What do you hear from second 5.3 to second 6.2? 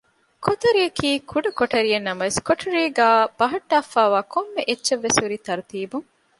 ތަރުތީބުން